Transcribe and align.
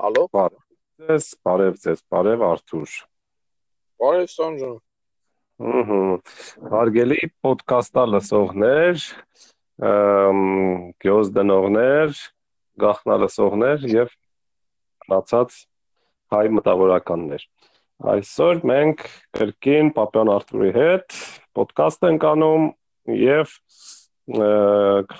Ալո։ 0.00 0.22
Բարև, 0.32 1.24
բարև 1.44 1.74
ձեզ, 1.82 1.98
բարև 2.08 2.42
Արթուր։ 2.46 2.92
Բարև 4.00 4.30
Սանջան։ 4.32 4.76
Ահա։ 5.60 5.98
Հարգելի 6.72 7.18
ոդկաստա 7.44 8.04
լսողներ, 8.14 9.02
գյուզ 11.04 11.32
դնողներ, 11.36 12.22
գախնա 12.84 13.18
լսողներ 13.24 13.84
եւ 13.92 14.14
մնացած 15.04 15.58
հայ 16.32 16.44
մտավորականներ։ 16.56 17.44
Այսօր 18.14 18.62
մենք 18.70 19.04
կրկին 19.36 19.92
Պապյան 20.00 20.32
Արթուրի 20.36 20.70
հետ 20.78 21.18
ոդկաստ 21.60 22.08
ենք 22.08 22.26
անում 22.30 22.64
եւ 23.20 23.52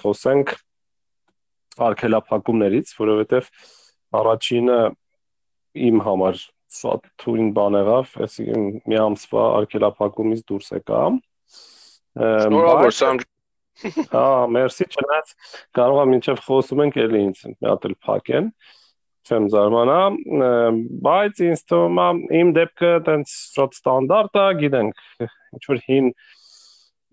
խոսենք 0.00 0.56
արկելափակումներից, 1.90 2.96
որովհետեւ 2.96 3.52
առաջինը 4.18 4.78
իմ 5.90 6.00
համար 6.06 6.40
շատ 6.80 7.06
թույն 7.20 7.50
բան 7.56 7.78
եղավ, 7.80 8.12
այսինքն 8.26 8.66
մի 8.90 8.98
ամսվա 9.04 9.46
արկելափակումից 9.60 10.42
դուրս 10.50 10.72
եկա։ 10.76 11.00
Շնորհավոր 12.20 12.96
Սամ։ 13.00 13.22
Հա, 13.80 14.26
մերսի, 14.54 14.86
չնայած 14.90 15.32
կարող 15.78 16.02
եմ 16.04 16.14
ինչեվ 16.18 16.44
խոսում 16.46 16.84
ենք 16.84 17.00
էլի 17.04 17.22
ինձ 17.30 17.42
մի 17.48 17.70
հատ 17.70 17.88
էլ 17.88 17.96
փակեն 18.06 18.52
չեմ 19.30 19.46
զարմանա, 19.52 19.98
բայց 21.06 21.40
ինձ 21.46 21.62
թվում 21.70 21.98
է 22.02 22.06
իմ 22.40 22.52
դեպքը 22.56 22.92
տենց 23.06 23.34
շատ 23.56 23.76
ստանդարտ 23.76 24.38
է, 24.40 24.44
գիտենք, 24.60 25.02
ինչ 25.56 25.62
որ 25.70 25.82
հին 25.86 26.08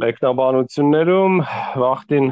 մեկնաբանություններում 0.04 1.36
վախտին 1.84 2.30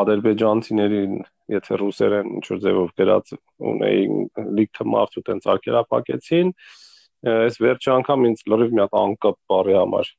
ադրբեջանցիներին 0.00 1.14
եթե 1.50 1.78
ռուսերեն 1.80 2.30
ինչ 2.38 2.44
որ 2.50 2.62
ձևով 2.64 2.90
գրած 3.00 3.34
ունեին 3.72 4.14
լիքը 4.58 4.86
մարդու 4.94 5.24
տենց 5.28 5.48
արկելապակեցին 5.54 6.52
այս 7.34 7.60
վերջի 7.60 7.92
անգամ 7.96 8.26
ինձ 8.30 8.44
լրիվ 8.50 8.74
մի 8.76 8.82
հատ 8.84 8.98
անկապ 9.00 9.38
բարի 9.50 9.76
համար 9.80 10.12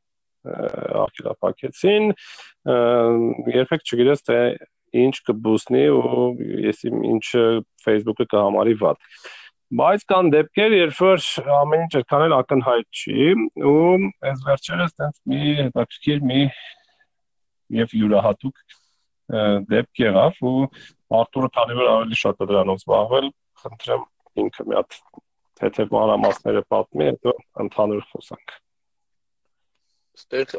արկելապակեցին 1.02 2.08
երբեք 3.58 3.86
չգիտես 3.88 4.25
թե 4.30 4.39
ինչ 5.02 5.14
կբուսնի 5.28 5.83
ու 5.97 6.25
ես 6.67 6.81
իմ 6.89 7.05
ինչը 7.11 7.45
Facebook-ը 7.86 8.27
կհամարի 8.33 8.75
վատ 8.81 9.08
բայց 9.72 10.02
կան 10.11 10.30
դեպքեր, 10.33 10.73
երբ 10.75 10.98
որ 11.00 11.22
ամեն 11.55 11.83
ինչ 11.86 11.94
այդքան 12.02 12.23
էլ 12.25 12.33
ակնհայտ 12.38 13.02
չի 13.02 13.27
ու 13.72 14.09
այս 14.31 14.42
վերջերս 14.48 14.95
տենց 15.00 15.22
մի 15.31 15.53
հետաքրքիր 15.61 16.25
մի 16.31 16.42
եւ 17.77 17.95
յուրահատուկ 18.02 18.80
դեպք 19.31 20.01
եղավ 20.03 20.39
ու 20.51 20.55
Արտուրը 21.21 21.49
քանի 21.55 21.75
որ 21.77 21.89
ավելի 21.91 22.17
շատ 22.21 22.41
է 22.43 22.47
դրանով 22.51 22.79
զբաղվել, 22.81 23.27
խնդրեմ 23.61 24.03
ինքը 24.43 24.65
մի 24.67 24.77
հատ 24.79 24.97
թեթև 25.61 25.91
մանրամասները 25.95 26.61
պատմի, 26.71 27.07
հետո 27.11 27.33
ընդհանուր 27.63 28.05
խոսանք։ 28.11 28.55
Ստեղ 30.21 30.55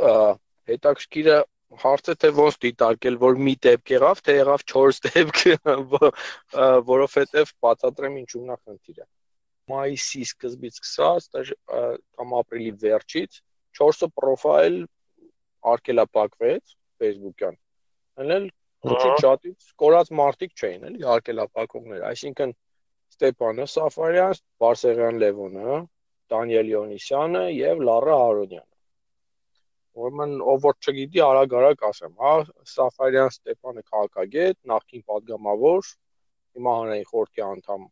հետաքրքիրը 0.72 1.38
հարցը 1.82 2.14
թե 2.20 2.30
ոնց 2.36 2.58
դիտարկել, 2.62 3.16
որ 3.22 3.40
մի 3.46 3.54
դեպք 3.66 3.92
եղավ, 3.94 4.20
թե 4.26 4.36
եղավ 4.36 4.64
4 4.72 5.00
դեպք, 5.08 5.42
որովհետև 6.92 7.52
բացատրեմ 7.64 8.18
ինչու 8.22 8.44
նա 8.50 8.58
խնդիրը։ 8.60 9.06
Մայիսի 9.72 10.22
սկզբից 10.28 10.80
սկսած, 10.82 11.52
կամ 11.72 12.34
ապրիլի 12.42 12.72
վերջից 12.82 13.38
4-ը 13.78 14.08
պրոֆայլ 14.20 14.78
արկելապակվեց 15.72 16.74
Facebook-յան։ 17.00 17.56
Հələ 18.20 18.38
Հա։ 18.82 18.90
Ոչի 18.90 19.10
շատից 19.22 19.66
կորած 19.78 20.08
մարտիկ 20.18 20.52
չէին 20.58 20.86
էլի 20.88 21.04
արկելապակողներ, 21.14 22.00
այսինքն 22.08 22.52
Ստեփանը 23.12 23.66
Սաֆարյան, 23.72 24.38
Բարսեղյան 24.62 25.18
Լևոնը, 25.22 25.74
Դանիել 26.32 26.70
Յոնիսյանը 26.72 27.42
եւ 27.54 27.82
Լարա 27.88 28.16
Հարոնյանը։ 28.22 28.68
Ուրեմն 30.02 30.34
ով 30.50 30.62
որ 30.64 30.76
չգիտի, 30.82 31.20
արագ-արագ 31.28 31.84
ասեմ, 31.88 32.14
հա, 32.24 32.32
Սաֆարյան 32.72 33.30
Ստեփանը 33.34 33.84
քաղաքագետ, 33.92 34.58
նախկին 34.72 35.04
падգամավոր, 35.12 35.90
հիմա 36.58 36.74
հանրային 36.78 37.08
խորհրդի 37.12 37.44
անդամ 37.48 37.84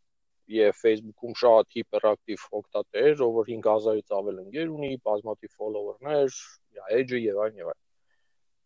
եւ 0.56 0.81
Facebook-ում 0.81 1.37
շատ 1.44 1.76
հիպերակտիվ 1.76 2.48
օգտատեր, 2.62 3.22
ով 3.28 3.38
որ 3.38 3.53
5000-ից 3.53 4.16
ավել 4.19 4.43
ընկեր 4.47 4.75
ունի, 4.81 4.91
բազմաթիվ 5.06 5.54
follower-ներ, 5.60 6.41
իր 6.75 6.98
edge-ը 6.98 7.22
եւ 7.28 7.41
այն 7.47 7.62
եւ 7.62 7.70
այլն։ 7.75 7.89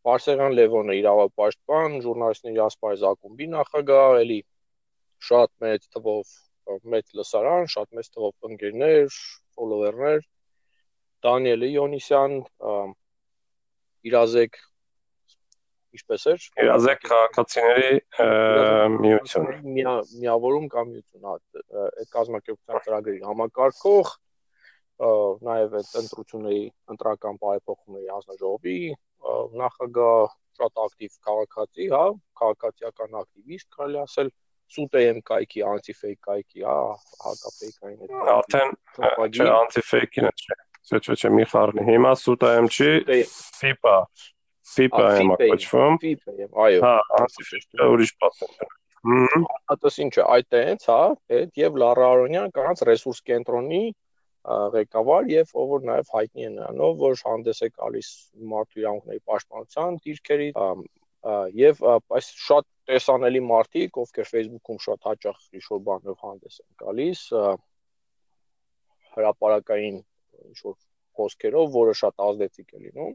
Բարսեղյան 0.04 0.56
Լևոնը 0.58 0.96
իրավապաշտպան, 1.00 1.94
ժուրնալիստների 2.04 2.60
ասպարեզ 2.64 3.04
ակումբի 3.10 3.46
նախագահ, 3.54 4.16
էլի 4.24 4.40
շատ 5.28 5.52
մեծ 5.64 5.88
թվով 5.96 6.34
մեծ 6.94 7.16
լսարան, 7.20 7.70
շատ 7.74 7.96
մեծ 7.98 8.10
թվով 8.16 8.48
ընկերներ, 8.50 9.16
ֆոլովերներ, 9.56 10.28
Դանիել 11.24 11.66
Յոնիսյան, 11.70 12.38
իրազեկ 14.04 14.60
ինչպես 15.94 16.26
էր 16.32 16.44
իրազեկ 16.64 17.04
քաղաքացիների 17.08 17.90
միություն 18.98 19.48
միավորում 19.70 20.66
կամ 20.74 20.90
միություն 20.90 21.28
այդ 21.32 22.12
կազմակերպության 22.16 22.84
ծրագրի 22.86 23.16
համակարգող 23.28 24.12
նաև 25.48 25.76
այդ 25.80 25.92
ընտրությունների 26.02 26.64
ընտրական 26.94 27.38
բարեփոխումների 27.44 28.10
հանձնաժողովի 28.14 28.78
նախագահ, 29.60 30.34
շատ 30.58 30.82
ակտիվ 30.84 31.14
քաղաքացի, 31.28 31.86
հա, 31.94 32.04
քաղաքացիական 32.40 33.16
ակտիվիստ 33.20 33.68
կարելի 33.78 34.00
ասել, 34.04 34.30
սուտեմ 34.74 35.18
կայքի, 35.30 35.64
անտիֆեյք 35.70 36.20
կայքի, 36.28 36.62
հա, 36.68 36.76
հակապեյքային 37.24 37.98
հետ։ 38.04 38.14
Արդեն 38.34 38.70
չէ, 39.34 39.48
անտիֆեյքին 39.54 40.30
չէ։ 40.30 40.56
Չէ, 40.84 41.00
չէ, 41.00 41.16
չէ, 41.16 41.32
մի 41.32 41.44
խառնի։ 41.50 41.84
Հիմա 41.88 42.12
սուտեմ 42.20 42.70
չի, 42.74 42.90
FIPA։ 43.60 43.96
FIPA 44.74 45.04
եմ 45.20 45.34
ակոչվում։ 45.34 45.98
FIPA 46.04 46.34
եմ, 46.44 46.50
այո։ 46.64 46.80
Հա, 46.84 46.94
անտիֆեյքը 47.20 47.88
ուրիշ 47.94 48.12
պատմություն։ 48.24 48.74
Հմ։ 49.04 49.46
Ատս 49.74 49.98
ինչ 50.04 50.12
է, 50.16 50.22
այդ 50.34 50.46
տենց, 50.54 50.84
հա, 50.88 51.00
այդ 51.38 51.58
եւ 51.60 51.74
Լարա 51.82 52.06
Արոնյան 52.14 52.52
կանց 52.56 52.82
ռեսուրս 52.88 53.18
կենտրոնի 53.30 53.82
ղեկավար 54.44 55.30
եւ 55.32 55.52
ով 55.56 55.70
որ 55.72 55.84
նաեւ 55.88 56.10
հայտնի 56.14 56.44
է 56.44 56.50
նրանով, 56.54 56.96
որ 57.00 57.20
հանդես 57.24 57.60
է 57.64 57.68
գալիս 57.78 58.08
մարդու 58.52 58.80
իրավունքների 58.82 59.22
պաշտպանության 59.30 59.98
դիրքերի 60.04 60.48
եւ 61.60 61.80
այս 61.88 62.28
շատ 62.44 62.66
տեսանելի 62.90 63.40
մարդիկ, 63.48 64.00
ովքեր 64.04 64.28
Facebook-ում 64.28 64.80
շատ 64.84 65.08
հաճախ 65.08 65.38
ինչ-որ 65.58 65.80
բաներով 65.88 66.24
հանդես 66.28 66.58
են 66.60 66.72
գալիս, 66.84 67.22
հրաապարակային 69.16 70.00
ինչ-որ 70.44 70.74
խոսքերով, 71.16 71.70
որը 71.78 71.94
շատ 72.04 72.24
ազդեցիկ 72.28 72.74
է 72.74 72.82
լինում, 72.84 73.14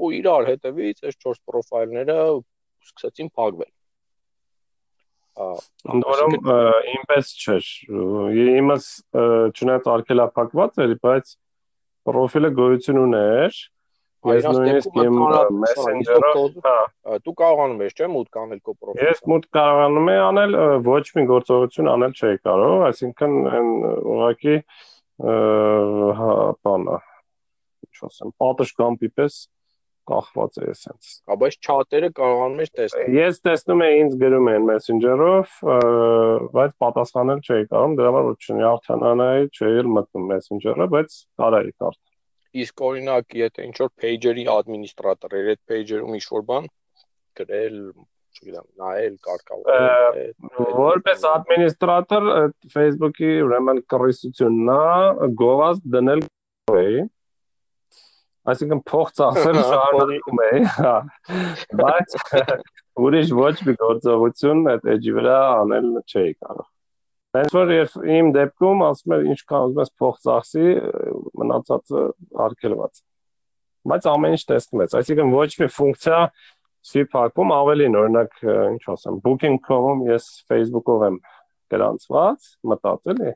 ու 0.00 0.10
իրար 0.18 0.48
հետևից 0.50 1.04
այս 1.06 1.20
4 1.26 1.44
պրոֆայլները 1.46 2.18
սկսեցին 2.90 3.30
փակվել 3.38 3.70
Որում 5.40 6.36
ինպես 6.94 7.34
չէր։ 7.40 7.68
Իմս 8.60 8.88
չնայած 9.56 9.90
արկելափակված 9.94 10.80
էր, 10.84 10.96
բայց 11.04 11.34
պրոֆիլը 12.10 12.50
գոյություն 12.60 13.00
ուներ։ 13.04 13.60
Ես 14.20 14.46
նույնիսկ 14.52 14.96
իմ 15.00 15.14
Messenger-ով, 15.62 16.56
հա, 16.64 16.74
դու 17.24 17.32
կարողանում 17.40 17.78
ես, 17.86 17.94
չէ՞, 17.96 18.08
մուտք 18.12 18.38
անել 18.40 18.58
քո 18.60 18.74
պրոֆիլը։ 18.76 19.06
Ես 19.06 19.22
մուտք 19.32 19.54
կարողանում 19.56 20.10
եմ 20.12 20.24
անել, 20.26 20.56
ոչ 20.90 21.04
մի 21.16 21.24
գործողություն 21.30 21.88
անել 21.94 22.16
չէի 22.20 22.40
կարող, 22.50 22.74
այսինքն 22.90 23.38
այն 23.50 23.70
ուղղակի 24.12 24.58
հա, 26.20 26.34
բանը, 26.68 26.98
ինչ 27.88 28.04
ասեմ, 28.10 28.34
պատշգամբի 28.44 29.10
պես 29.16 29.40
կախված 30.10 30.58
է 30.60 30.68
էսենց։ 30.70 31.10
Հա, 31.30 31.36
բայց 31.40 31.56
չաթերը 31.60 32.10
կարողանում 32.18 32.62
ես 32.64 32.72
տեսնել։ 32.80 33.16
Ես 33.16 33.40
տեսնում 33.46 33.84
եմ 33.86 33.96
ինձ 34.00 34.16
գրում 34.20 34.50
են 34.50 34.68
Messenger-ով, 34.70 35.56
բայց 36.58 36.76
պատասխանել 36.84 37.42
չէի 37.46 37.66
կարող, 37.70 37.96
դրա 38.00 38.10
համար 38.10 38.28
որ 38.30 38.38
չունի 38.44 38.66
արդանանայի, 38.70 39.50
չէի 39.56 39.84
մտնում 39.96 40.30
Messenger-ը, 40.34 40.88
բայց 40.94 41.18
կարայի 41.40 41.74
կարդ։ 41.80 42.00
Իսկ 42.60 42.82
օրինակ, 42.90 43.34
եթե 43.40 43.66
ինչ 43.70 43.76
որ 43.80 43.90
page-երի 44.02 44.44
էր, 44.50 45.50
այդ 45.54 45.60
page-երում 45.70 46.16
ինչ 46.18 46.24
որ 46.34 46.46
բան 46.50 46.64
գրել, 47.40 47.76
չգիտեմ, 48.40 48.66
նայել, 48.80 49.14
կարգավորել։ 49.26 50.32
Որպես 50.80 51.24
ադմինիստրատոր 51.30 52.26
Facebook-ի 52.74 53.30
ուրեմն 53.46 53.80
կռիսությունն 53.90 54.74
է 54.74 55.30
գովազ 55.40 55.82
դնել 55.94 56.24
էի 56.80 57.06
այսինքն 58.48 58.82
փող 58.88 59.10
ծախսել 59.20 59.58
շարունակում 59.70 60.42
էի, 60.46 60.60
հա։ 60.76 60.94
Բայց 61.80 62.14
ուրիշ 63.04 63.32
ոչ 63.36 63.54
մի 63.66 63.74
գործողություն 63.80 64.62
այդ 64.72 64.86
էջի 64.94 65.14
վրա 65.16 65.40
անել 65.60 65.90
չէի 66.00 66.32
կարող։ 66.40 66.68
Հենց 67.36 67.52
որ 67.54 67.72
ես 67.76 67.92
իմ 68.16 68.30
դեպքում 68.34 68.80
ասում 68.88 69.12
եմ 69.16 69.28
ինչքան 69.34 69.66
ուզում 69.68 69.82
ես 69.84 69.92
փող 70.00 70.16
ծախսի, 70.24 70.64
մնացածը 71.40 72.06
արգելված։ 72.46 73.02
Բայց 73.90 74.08
ամեն 74.10 74.34
ինչ 74.36 74.42
տեսնում 74.50 74.82
ես, 74.84 74.96
այսինքն 75.00 75.36
ոչ 75.36 75.50
մի 75.60 75.68
ֆունկցիա 75.76 76.18
չի 76.90 77.04
փակվում 77.12 77.54
ավելին, 77.54 77.96
օրինակ, 78.00 78.34
ինչ 78.50 78.82
ասեմ, 78.94 79.20
Booking.com-ում 79.24 80.02
ես 80.10 80.26
Facebook-ով 80.50 81.06
եմ 81.06 81.20
գրանցված, 81.70 82.50
մտածել 82.72 83.22
է 83.30 83.32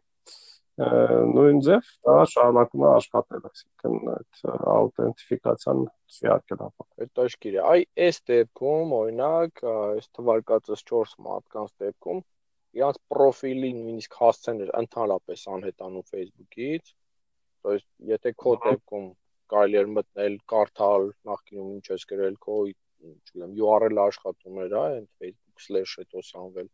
նույն 0.79 1.57
ձև 1.65 1.87
դա 2.07 2.13
շարունակում 2.31 2.83
է 2.85 2.89
աշխատել, 2.89 3.41
այսինքն 3.49 3.95
այդ 4.13 4.43
աուտենտիֆիկացիան 4.73 5.81
սիարկել 6.15 6.61
ապա։ 6.67 6.85
Հետաքրքիր 7.01 7.57
է։ 7.57 7.63
Այ 7.71 7.81
այս 8.05 8.19
դեպքում, 8.29 8.93
օրինակ, 8.99 9.63
այս 9.71 10.07
թվարկածս 10.19 10.85
4 10.91 11.15
մարդկանց 11.25 11.73
դեպքում 11.83 12.21
իրանց 12.79 13.01
պրոֆիլին 13.11 13.81
նույնիսկ 13.83 14.17
հասցեն 14.21 14.63
ընդհանրապես 14.79 15.45
անհետանում 15.57 16.07
Facebook-ից, 16.13 16.93
то 17.63 17.75
есть 17.75 17.87
եթե 18.13 18.33
քո 18.39 18.55
դեպքում 18.65 19.07
կարելի 19.51 19.79
էր 19.81 19.89
մտնել, 19.99 20.35
կարդալ 20.53 21.07
նախկինում 21.27 21.71
ինչ 21.75 21.85
ես 21.91 22.05
գրել, 22.13 22.35
քո, 22.45 22.57
չգիտեմ, 22.69 23.55
URL 23.59 24.03
աշխատում 24.05 24.61
էր, 24.63 24.75
այ 24.79 24.91
այն 24.99 25.07
Facebook/ 25.19 25.97
հետո 25.99 26.23
սանվել 26.29 26.69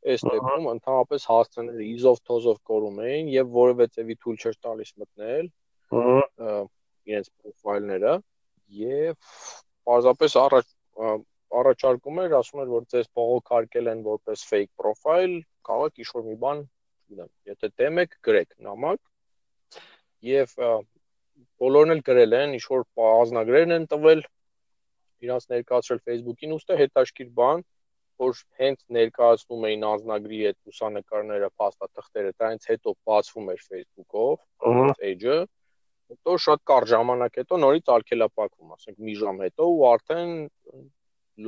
այս 0.00 0.22
դեպքում 0.24 0.68
ընդհանրապես 0.70 1.24
հասցեները 1.30 1.86
իզով 1.90 2.20
թոզով 2.30 2.60
կորում 2.70 3.00
էին 3.06 3.32
եւ 3.34 3.50
որևէ 3.56 3.86
ծևի 3.96 4.16
թույլ 4.24 4.38
չէր 4.40 4.56
տալիս 4.66 4.92
մտնել 5.02 5.50
իրենց 7.10 7.28
պրոֆայլները 7.40 8.14
եւ 8.80 9.16
պարզապես 9.90 10.36
առաջ 10.44 10.72
առաջարկում 11.60 12.20
էր, 12.22 12.34
ասում 12.38 12.60
էր, 12.62 12.68
որ 12.70 12.84
ձեզ 12.94 13.06
բողոքարկել 13.18 13.90
են 13.90 14.02
որպես 14.06 14.42
fake 14.46 14.70
profile, 14.78 15.40
կարող 15.66 15.90
եք 15.90 16.02
ինչ-որ 16.04 16.26
մի 16.28 16.36
բան, 16.44 16.60
չգիտեմ, 17.10 17.30
եթե 17.50 17.70
դեմ 17.80 18.00
եք, 18.04 18.14
գրեք 18.28 18.52
նամակ 18.66 19.00
եւ 20.30 20.54
բոլորն 21.60 21.94
էլ 21.96 22.02
գրել 22.06 22.36
են, 22.40 22.54
ինչ-որ 22.60 22.84
ազնագրեր 23.08 23.74
են 23.76 23.88
տվել 23.90 24.22
իրանց 25.26 25.48
ներկայացրել 25.50 26.02
Facebook-ին, 26.06 26.54
ուստի 26.56 26.78
հետաշքիր 26.80 27.32
բան, 27.40 27.64
որ 28.20 28.40
հենց 28.60 28.84
ներկայացնում 28.96 29.66
էին 29.70 29.86
անznագրի 29.90 30.40
այդ 30.50 30.58
լուսանկարները, 30.68 31.48
փաստաթղթերը, 31.60 32.32
դրանից 32.40 32.68
հետո 32.70 32.94
բացվում 33.10 33.50
էր 33.54 33.64
Facebook-ով 33.66 34.94
page-ը, 35.00 35.36
հետո 36.10 36.36
շատ 36.46 36.64
կարճ 36.70 36.90
ժամանակ 36.90 37.38
հետո 37.40 37.60
նորից 37.64 37.92
արգելափակվում, 37.96 38.72
ասենք 38.76 39.04
մի 39.08 39.14
ժամ 39.20 39.44
հետո 39.46 39.68
ու 39.74 39.84
արդեն 39.90 40.34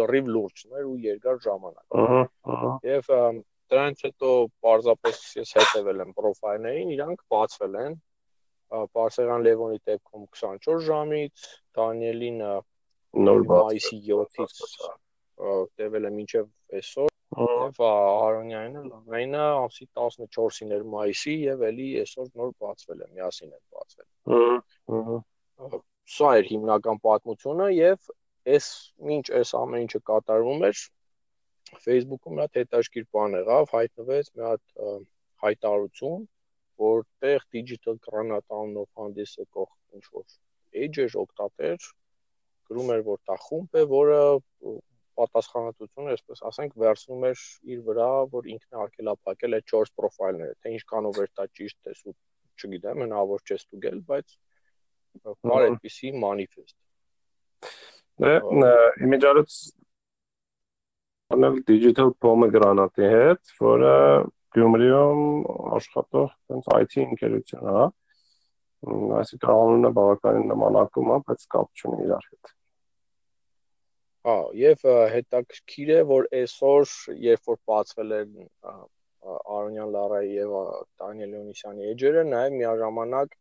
լրիվ 0.00 0.30
լուրջն 0.36 0.78
էր 0.80 0.86
ու 0.88 0.96
երկար 1.06 1.40
ժամանակ։ 1.46 1.98
Ահա, 2.02 2.22
ահա։ 2.54 2.72
Եվ 2.88 3.10
դրանից 3.72 4.04
հետո 4.06 4.30
պարզապես 4.64 5.20
ես 5.42 5.54
հետևել 5.58 6.02
եմ 6.04 6.16
պրոֆայլներին, 6.18 6.92
իրանք 6.96 7.24
բացվել 7.34 7.78
են։ 7.82 7.96
Պարսեղան 8.96 9.46
Լևոնի 9.46 9.80
դեպքում 9.88 10.26
24 10.40 10.84
ժամից, 10.88 11.48
Դանիելին 11.76 12.38
նոր 13.28 13.42
մայիսի 13.52 13.98
7-ից 14.06 14.62
տևել 15.78 16.08
է 16.08 16.12
մինչև 16.18 16.48
այսօր 16.78 17.10
եւ 17.32 17.78
Արոնյանը 17.88 18.82
լավայինը 18.88 19.42
ամսի 19.42 19.86
14-ին 19.98 20.74
էր 20.76 20.82
մայիսի 20.94 21.36
եւ 21.42 21.62
էլի 21.68 21.86
այսօր 22.02 22.26
նոր 22.40 22.50
բացվել 22.64 22.98
է, 23.04 23.08
միասին 23.16 23.54
են 23.56 23.62
բացվել։ 23.76 25.22
Սա 26.16 26.32
էր 26.40 26.50
հիմնական 26.50 27.00
պատմությունը 27.06 27.68
եւ 27.76 28.10
այս 28.52 28.68
ինչ 29.16 29.24
այս 29.38 29.54
ամեն 29.62 29.86
ինչը 29.86 30.02
կատարվում 30.12 30.66
էր 30.68 30.84
Facebook-ում 31.86 32.36
մի 32.36 32.42
հատ 32.42 32.60
հետաքրքիր 32.60 33.08
բան 33.16 33.36
եղավ, 33.38 33.68
հայտնվեց 33.72 34.30
մի 34.36 34.46
հատ 34.48 34.64
հայտարարություն, 35.42 36.24
որտեղ 36.82 37.44
digital 37.56 37.96
անունով 38.12 38.88
հանդես 38.98 39.36
եկող 39.40 39.70
ինչ 39.96 40.04
որ 40.18 40.26
page 40.72 41.04
էր 41.04 41.16
օգտատեր 41.22 41.88
գրում 42.68 42.92
էր 42.96 43.02
որ 43.08 43.20
դա 43.28 43.36
խումբ 43.46 43.78
է, 43.80 43.84
որը 43.92 44.20
պատասխանատվությունը, 45.18 46.14
այսպես 46.16 46.42
ասենք, 46.48 46.76
վերցնում 46.82 47.26
էր 47.28 47.42
իր 47.72 47.82
վրա, 47.88 48.10
որ 48.32 48.48
ինքն 48.52 48.76
է 48.76 48.80
արկելափակել 48.84 49.56
այդ 49.58 49.66
4 49.72 49.92
պրոֆայլները, 49.98 50.56
թե 50.62 50.72
ինչքանով 50.78 51.20
էր 51.22 51.30
դա 51.38 51.46
ճիշտ 51.58 51.90
է, 51.92 51.94
ու 52.12 52.14
չգիտեմ, 52.62 53.04
հնարավոր 53.06 53.44
չէ 53.46 53.58
ստուգել, 53.62 54.00
բայց 54.12 54.36
կար 55.22 55.66
այդպիսի 55.68 56.12
մանիֆեստ։ 56.22 56.76
Դե 58.22 58.32
իմիջարից 59.06 59.58
անել 61.32 61.58
digital 61.68 62.12
pomegranate-ի 62.22 63.10
հետ, 63.12 63.52
որը 63.62 63.96
Գյումրիում 64.52 65.20
աշխատող 65.78 66.32
այնց 66.52 66.66
IT 66.76 66.96
ընկերություն 67.02 67.68
է, 67.72 67.76
հա։ 67.76 67.84
այսինքն 69.20 69.52
անունը 69.52 69.92
բավականին 69.98 70.50
նմանակում 70.52 71.12
է, 71.14 71.16
բայց 71.28 71.46
կապ 71.54 71.80
չունի 71.80 72.02
իրար 72.06 72.26
հետ։ 72.32 72.52
Հա, 74.22 74.34
եւ 74.54 74.84
հետաքրքիր 75.10 75.88
է, 75.90 76.00
որ 76.06 76.26
այսօր, 76.38 76.90
երբ 77.26 77.48
որ 77.50 77.56
բացվել 77.70 78.12
են 78.20 78.36
Արոնյան 79.22 79.90
Լարայի 79.96 80.30
եւ 80.36 80.52
Դանիել 81.02 81.32
Լեոնիսյանի 81.32 81.88
էջերը, 81.92 82.22
նաեւ 82.30 82.54
միաժամանակ 82.60 83.34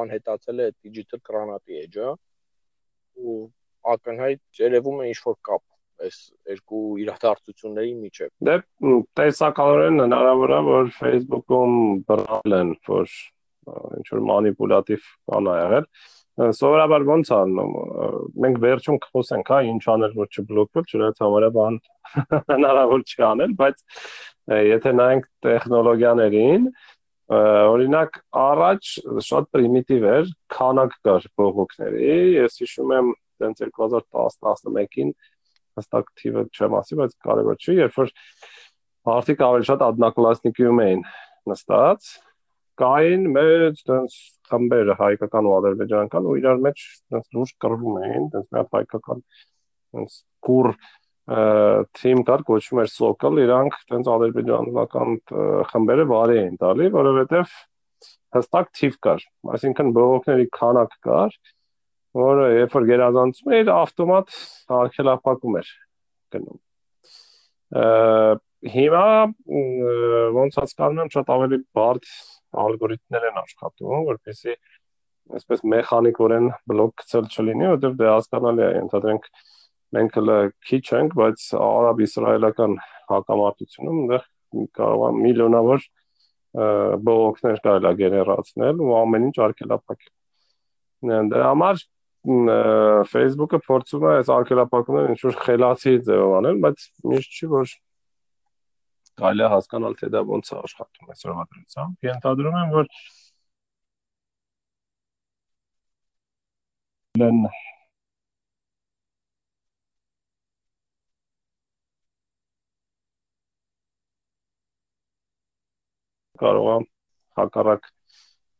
անհետացել 0.00 0.64
է 0.64 0.66
digital 0.86 1.22
granate 1.28 1.78
էջը 1.84 2.10
ու 3.22 3.38
ակնհայտ 3.94 4.60
երևում 4.64 5.00
է 5.04 5.08
ինչ 5.12 5.20
որ 5.28 5.38
կապ 5.48 6.06
այս 6.06 6.18
երկու 6.52 6.82
իրադարձությունների 7.06 7.94
միջև։ 8.02 8.32
Դե 8.48 8.56
տեսակալորեն 9.20 10.02
հնարավոր 10.04 10.54
է 10.56 10.60
որ 10.66 10.90
Facebook-ում 10.98 11.76
բռնել 12.10 12.56
են, 12.60 12.74
որ 12.90 13.14
ինչ 14.00 14.06
որ 14.10 14.26
մանիպուլատիվ 14.30 15.08
բան 15.30 15.50
ա 15.52 15.56
եղել 15.62 15.88
սովորաբար 16.36 17.04
ոնց 17.08 17.30
անում 17.32 17.70
մենք 18.44 18.58
վերջում 18.64 18.98
կխոսենք 19.04 19.52
հա 19.52 19.60
ինչ 19.70 19.84
անել 19.92 20.16
որ 20.18 20.28
չբլոկվել 20.36 20.90
չնայած 20.92 21.22
համարյա 21.24 21.50
բան 21.56 21.78
հնարավոր 22.52 23.04
չի 23.06 23.22
անել 23.30 23.54
բայց 23.60 23.80
եթե 24.66 24.92
նայենք 25.00 25.30
տեխնոլոգիաներին 25.46 26.68
օրինակ 27.36 28.18
առաջ 28.42 28.90
շատ 29.28 29.48
պրիմիտիվ 29.56 30.04
էր 30.12 30.28
քանակ 30.56 30.92
կար 31.08 31.24
բողոքների 31.40 32.12
ես 32.36 32.60
հիշում 32.62 32.92
եմ 32.96 33.08
տենց 33.42 33.64
2010-11-ին 33.64 35.10
հստակ 35.80 36.12
թիվը 36.20 36.44
չեմ 36.52 36.76
ասի 36.82 37.00
բայց 37.00 37.16
կարևոր 37.26 37.58
չի 37.64 37.80
երբ 37.80 37.98
որ 38.00 38.12
արդիկ 39.16 39.42
ավելի 39.48 39.66
շատ 39.72 39.82
adnaklassniki-ում 39.88 40.80
էին 40.86 41.02
նստած 41.50 42.08
կային 42.80 43.26
մեծ 43.34 43.82
տենց 43.88 44.16
խմբեր 44.50 44.92
հայկական 45.00 45.48
ու 45.48 45.54
ադրբեջանական 45.56 46.28
ու 46.30 46.36
իրար 46.40 46.62
մեջ 46.66 46.84
տենց 47.12 47.26
լուրջ 47.36 47.52
կռվում 47.64 47.96
էին, 48.06 48.28
տենց 48.34 48.46
մի 48.46 48.60
հատ 48.60 48.70
հայկական 48.76 49.24
տենց 49.96 50.18
կուր 50.46 50.68
թիմ 51.26 52.20
կար 52.26 52.44
կոչվում 52.46 52.80
էր 52.82 52.90
Sokol, 52.92 53.40
իրանք 53.42 53.78
տենց 53.90 54.10
ադրբեջանական 54.14 55.16
խմբերը 55.72 56.04
վարի 56.12 56.36
էին 56.42 56.60
տալի, 56.60 56.86
որովհետև 56.94 57.56
հստակ 58.36 58.70
թիվ 58.78 58.98
կար, 59.06 59.24
այսինքն 59.56 59.90
բողոքների 59.96 60.46
քանակ 60.54 60.94
կար, 61.06 61.36
որը 62.20 62.46
երբ 62.56 62.76
որ 62.76 62.86
գերազանցում 62.92 63.56
էր, 63.56 63.72
ավտոմատ 63.74 64.36
արգելափակում 64.76 65.58
էր 65.62 65.72
գնում 66.36 66.60
հիմա 68.76 69.06
ոնց 70.36 70.58
հասկանում 70.60 71.02
եմ 71.02 71.10
շատ 71.12 71.32
ավելի 71.34 71.58
բարդ 71.76 72.06
ալգորիթմներ 72.66 73.26
են 73.30 73.40
աշխատում, 73.42 74.06
որպեսզի 74.10 74.54
այսպես 75.36 75.62
մեխանիկորեն 75.72 76.48
բլոկ 76.70 76.94
գցել 77.02 77.28
չլինի, 77.34 77.66
որովհետև 77.66 77.96
դե 78.00 78.08
հասկանալի 78.12 78.64
է, 78.66 78.70
ընդհանրենք 78.82 79.28
մենք 79.96 80.18
հələ 80.20 80.36
քիչ 80.66 80.84
ենք, 81.00 81.16
բայց 81.20 81.46
արաբ-իսրայելական 81.66 82.76
հակամարտությունում 83.10 83.98
այնտեղ 84.02 84.26
կարող 84.76 85.04
է 85.06 85.20
միլիոնավոր 85.26 85.86
բողոքներ 86.56 87.58
կարելի 87.66 87.90
է 87.90 87.98
գեներացնել 88.00 88.82
ու 88.86 88.94
ամեն 88.96 89.26
ինչ 89.26 89.36
արկելափակել։ 89.46 90.12
Դրա 91.32 91.48
համար 91.50 91.82
Facebook-ը 93.12 93.60
փորձում 93.66 94.06
է 94.06 94.12
այս 94.20 94.30
արկելափակումները 94.36 95.12
ինչ 95.14 95.20
որ 95.26 95.36
խելացի 95.42 95.92
ձևով 96.06 96.32
անել, 96.40 96.56
բայց 96.64 96.86
միշտ 97.12 97.36
չի 97.36 97.50
որ 97.52 97.74
կարելի 99.20 99.44
է 99.46 99.52
հասկանալ 99.52 99.94
թե 100.00 100.10
դա 100.14 100.22
ոնց 100.30 100.50
է 100.52 100.56
աշխատում 100.62 101.12
այսօրվա 101.14 101.44
դրությամբ։ 101.52 102.08
Ենթադրում 102.10 102.58
եմ, 102.62 102.74
որ 102.76 102.90
լեն 107.20 107.40
կարող 116.40 116.70
է 116.72 116.78
հակառակ 117.40 117.86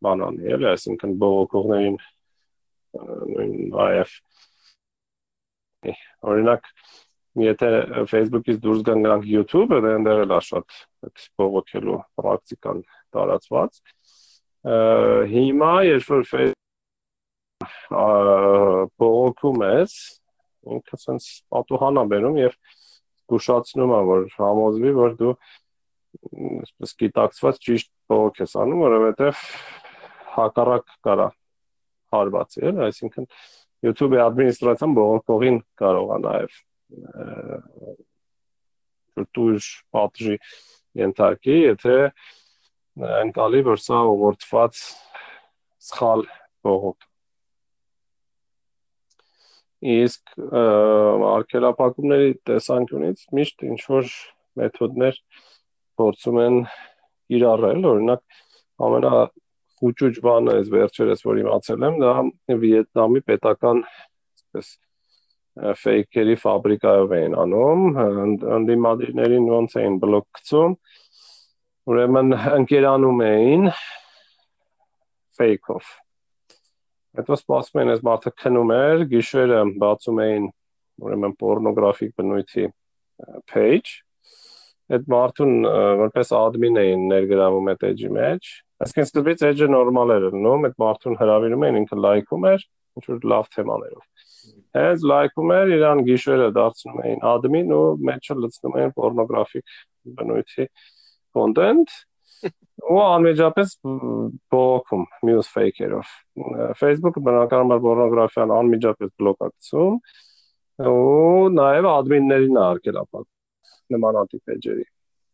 բան 0.04 0.22
անի, 0.26 0.46
էլի, 0.56 0.66
այսինքն 0.72 1.16
բողոքողներին 1.22 1.98
նույն 2.96 3.54
նաև 3.72 4.14
օրինակ 6.32 6.70
եթե 7.44 7.70
Facebook-ից 8.10 8.60
դուրս 8.64 8.82
գան 8.86 9.02
նրանք 9.04 9.26
YouTube-ը, 9.28 9.80
դե 9.84 9.90
ընդեր 10.00 10.20
էլ 10.24 10.34
է 10.36 10.40
շատ 10.46 10.76
այդ 11.06 11.24
բողոքելու 11.40 11.98
պրակտիկան 12.20 12.78
տարածված։ 13.16 13.80
Հիմա 15.32 15.72
երբ 15.86 16.08
որ 16.12 16.54
բողոքում 19.02 19.64
ես, 19.66 19.96
ինքը 20.76 20.98
sense 21.00 21.28
պատուհան 21.52 22.00
է 22.02 22.04
բերում 22.12 22.40
եւ 22.40 22.56
զգուշացնում 22.56 23.94
է, 23.96 24.00
որ 24.10 24.26
համոզվի, 24.36 24.92
որ 24.96 25.16
դու 25.20 25.34
այսպես 26.62 26.94
գիտակցված 27.02 27.60
ճիշտ 27.66 27.90
բողոք 28.10 28.40
ես 28.42 28.56
անում, 28.62 28.82
որովհետև 28.86 29.42
հակառակ 30.36 30.94
կարա 31.06 31.28
հարվածի, 32.16 32.62
էլ, 32.70 32.80
այսինքն 32.86 33.28
YouTube-ի 33.86 34.22
ադմինիստրացիան 34.24 34.96
բողոքողին 34.96 35.60
կարող 35.82 36.14
է 36.16 36.18
նաև 36.26 36.56
դուրս 39.36 39.66
պատժի 39.96 40.36
ենթարկի, 41.00 41.56
եթե 41.66 41.98
ընկալի, 43.24 43.60
որ 43.66 43.82
սա 43.82 44.00
ուղղորդված 44.12 44.80
սխալ 45.90 46.24
բողոք 46.66 47.06
իսկ 49.86 50.32
արկելապակումների 51.30 52.30
տեսանկյունից 52.48 53.26
միշտ 53.38 53.66
ինչ 53.70 53.80
որ 53.92 54.08
մեթոդներ 54.60 55.18
փորձում 56.00 56.38
են 56.42 56.56
իրարել, 57.36 57.84
օրինակ 57.90 58.40
ամենա 58.86 59.12
խուճուճ 59.76 60.20
բանը 60.24 60.56
այս 60.56 60.72
վերջերս 60.72 61.24
որ 61.28 61.40
իմացել 61.44 61.86
եմ, 61.90 62.00
դա 62.02 62.56
Վիետնամի 62.64 63.22
պետական 63.28 63.84
այսպես 63.84 64.72
ֆեյքերի 65.56 66.38
ֆաբրիկայով 66.42 67.14
էին 67.18 67.36
անում, 67.42 67.84
անդիմադիրներին 68.56 69.46
ոնց 69.52 69.76
էին 69.82 70.00
բլոկ 70.02 70.26
գցում, 70.40 70.74
ուրեմն 71.92 72.34
ընկերանում 72.60 73.22
էին 73.30 73.70
ֆեյքով 75.40 75.94
Հետո 77.16 77.36
սպասում 77.40 77.80
էին, 77.80 77.90
այս 77.94 78.00
մարդը 78.04 78.30
քնում 78.42 78.70
էր, 78.76 79.02
գիշերը 79.08 79.60
բացում 79.80 80.18
էին 80.20 80.48
ուրեմն 81.06 81.34
պորնոգրաֆիկ 81.40 82.10
բնույթի 82.20 82.64
page։ 83.48 83.92
Այդ 84.92 85.08
մարդուն 85.14 85.54
որպես 86.02 86.32
admin 86.36 86.76
էին 86.82 87.06
ներգրավում 87.12 87.70
այդ 87.72 87.86
edge-ի 87.88 88.10
մեջ։ 88.18 88.50
Այսինքն 88.84 89.08
սկզբից 89.08 89.46
edge-ը 89.48 89.70
նորմալ 89.72 90.12
էր 90.16 90.26
լինում, 90.26 90.68
այդ 90.68 90.76
մարդուն 90.84 91.18
հրավիրում 91.22 91.66
էին, 91.66 91.80
ինքը 91.80 92.00
լայքում 92.04 92.46
էր, 92.52 92.66
ինչ 93.00 93.06
որ 93.08 93.26
լավ 93.32 93.48
թեմաներով։ 93.56 94.25
Հենց 94.76 95.04
լայքում 95.10 95.52
էր, 95.56 95.70
իրան 95.76 96.02
գիշերը 96.06 96.48
դարձնում 96.56 96.98
էին 97.06 97.22
admin 97.30 97.72
ու 97.76 97.84
մեջը 98.08 98.36
լցնում 98.42 98.76
էին 98.80 98.92
պորնոգրաֆիկ 98.96 99.76
բնույթի 100.18 100.66
content 101.36 101.94
ու 102.92 102.98
անմիջապես 103.02 103.72
բողոքում 104.52 105.04
մյուս 105.28 105.48
ֆեյքերով։ 105.54 106.10
Facebook-ը 106.80 107.22
բնականաբար 107.28 107.80
պորնոգրաֆիան 107.86 108.52
անմիջապես 108.56 109.12
բլոկացում 109.22 109.96
ու 110.92 111.48
նաև 111.56 111.88
ադմիններին 111.92 112.60
արկելապակ 112.66 113.26
նմանատիպ 113.96 114.54
էջերի։ 114.56 114.86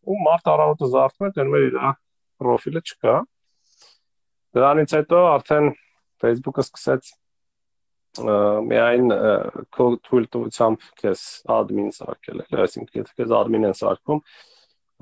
Ու 0.03 0.19
մարդ 0.23 0.49
առավոտը 0.53 0.89
զարթում 0.93 1.27
է, 1.27 1.31
դնում 1.35 1.57
է 1.57 1.61
իր 1.67 1.77
պրոֆիլը 2.43 2.81
չկա։ 2.83 3.15
Դրանից 4.53 4.95
հետո 4.97 5.19
արդեն 5.33 5.69
Facebook-ը 6.23 6.63
սկսեց 6.63 7.11
միայն 8.13 9.13
քո 9.73 9.85
թույլտվությամբ 10.05 10.89
քեզ 11.01 11.21
admin 11.55 11.89
սարքել, 11.95 12.43
այսինքն 12.63 12.99
եթե 12.99 13.15
քեզ 13.19 13.33
admin 13.39 13.69
են 13.69 13.77
սարքում, 13.79 14.21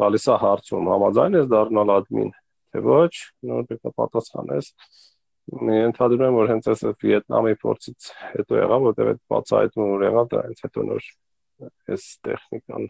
գալիս 0.01 0.27
է 0.32 0.38
հարցում 0.41 0.89
համաձայն 0.91 1.38
ես 1.41 1.50
դառնալ 1.51 1.91
admin 1.98 2.32
թե 2.72 2.84
ոչ 2.86 3.12
նոր 3.50 3.68
պետք 3.70 3.89
է 3.89 3.94
պատասխանես 4.00 4.72
ենթադրում 5.51 6.25
եմ 6.27 6.38
որ 6.39 6.51
հենց 6.51 6.70
այս 6.72 6.84
Վիետնամի 7.03 7.56
փորձից 7.62 8.10
հետո 8.32 8.60
եղավ 8.62 8.86
որտեղ 8.88 9.12
այդ 9.12 9.22
բացահայտումը 9.34 9.88
որ 9.91 10.06
եղավ 10.08 10.30
դա 10.32 10.44
հենց 10.48 10.65
հետո 10.65 10.86
նոր 10.89 11.10
այս 11.91 12.06
տեխնիկան 12.27 12.88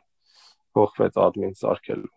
փոխվեց 0.78 1.22
admin 1.26 1.58
սարքելու 1.58 2.14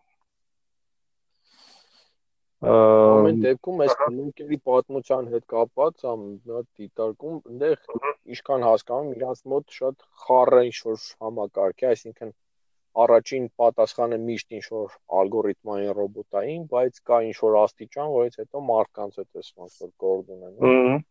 ամեն 2.65 3.41
դեպքում 3.43 3.81
այս 3.85 3.93
բլոկերի 3.99 4.57
պատմության 4.69 5.27
հետ 5.33 5.43
կապված 5.53 6.05
ամ 6.11 6.23
նա 6.49 6.61
դիտարկում 6.79 7.35
այնտեղ 7.51 8.07
ինչքան 8.35 8.65
հասկանում 8.67 9.11
իրանց 9.17 9.43
մոտ 9.53 9.75
շատ 9.79 10.07
խառը 10.23 10.61
ինչ 10.69 10.77
որ 10.87 11.05
համակարգ 11.25 11.85
է 11.85 11.89
այսինքն 11.91 12.33
առաջին 13.03 13.47
պատասխանը 13.61 14.17
միշտ 14.23 14.55
ինչ 14.57 14.65
որ 14.71 14.93
ալգորիթմային 15.19 15.93
ռոբոտային, 15.99 16.61
բայց 16.71 16.99
կա 17.09 17.17
ինչ 17.29 17.35
որ 17.43 17.57
աստիճան, 17.61 18.11
որից 18.15 18.37
հետո 18.41 18.61
մարդկանց 18.69 19.17
էս 19.23 19.49
ոնց 19.61 19.79
որ 19.83 19.91
կորդ 20.03 20.33
ունենում։ 20.35 21.01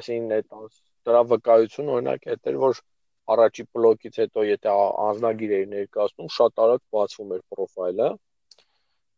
Այսինքն 0.00 0.36
այդ 0.38 0.52
դրա 1.08 1.22
վկայություն 1.32 1.90
օրինակ 1.96 2.28
է 2.30 2.36
դեր 2.46 2.60
որ 2.62 2.82
առաջի 3.32 3.64
բլոկից 3.76 4.20
հետո 4.22 4.44
եթե 4.48 4.76
անznագիր 5.08 5.56
էի 5.58 5.66
ներկայացնում, 5.72 6.30
շատ 6.36 6.62
արագ 6.62 6.82
բացվում 6.94 7.34
էր 7.36 7.42
պրոֆայլը, 7.52 8.08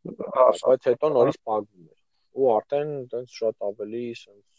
բայց 0.05 0.89
հետո 0.91 1.11
նորից 1.15 1.39
փակվում 1.49 1.89
էր։ 1.89 1.99
Ու 2.35 2.49
արդեն 2.55 2.93
այնց 3.19 3.37
շատ 3.41 3.67
ավելի 3.69 4.05
sense 4.21 4.55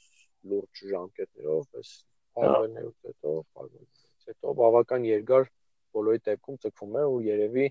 լուրջ 0.51 0.83
ժամկետներով 0.91 1.79
էս 1.81 1.91
փակվելուց 2.39 3.09
հետո 3.09 3.33
փակվում։ 3.55 3.89
Հետո 4.25 4.53
բավական 4.59 5.07
երկար 5.09 5.49
բոլորի 5.95 6.21
դեպքում 6.27 6.61
ձգվում 6.65 6.95
է 7.01 7.03
ու 7.13 7.19
երևի 7.25 7.65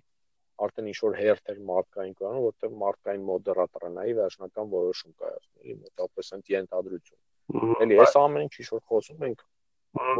արդեն 0.65 0.91
ինչ 0.91 0.99
որ 1.03 1.17
հերթ 1.19 1.51
էր 1.51 1.61
մարդկային 1.69 2.15
կանոն, 2.21 2.43
որտեղ 2.45 2.75
մարդկային 2.83 3.25
մոդերատորը 3.31 3.91
նայի 3.95 4.13
վերջնական 4.19 4.69
որոշում 4.75 5.15
կայացնի, 5.25 5.63
էլի 5.65 5.75
մոտավորապես 5.81 6.31
ընդ 6.37 6.53
ենթադրություն։ 6.55 7.81
Էլի 7.85 7.99
այս 8.05 8.15
ամեն 8.21 8.45
ինչ 8.47 8.55
ինչ 8.63 8.69
որ 8.75 8.85
խոսում 8.93 9.25
ենք, 9.29 9.43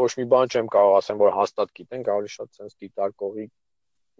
ոչ 0.01 0.11
մի 0.19 0.27
բան 0.35 0.51
չեմ 0.55 0.71
կարող 0.75 0.97
ասեմ, 0.99 1.21
որ 1.23 1.33
հաստատ 1.39 1.73
գիտենք, 1.79 2.11
ավելի 2.15 2.33
շատ 2.35 2.59
sense 2.59 2.77
դիտարկողի 2.83 3.47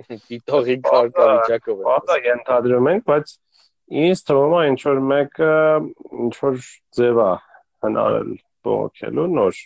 դիտողի 0.03 0.77
կարգավիճակով 0.85 1.83
է։ 1.83 1.85
Բացա 1.89 2.17
ենթադրում 2.25 2.89
ենք, 2.93 3.05
բայց 3.11 3.35
ինձ 4.05 4.23
թվում 4.31 4.55
է 4.59 4.63
ինչ 4.71 4.81
որ 4.89 5.03
մեկը 5.11 5.53
ինչ 6.25 6.33
որ 6.41 6.57
ձև 6.99 7.21
է 7.25 7.29
հնարել 7.85 8.33
բողոքելու 8.65 9.29
նոր 9.39 9.61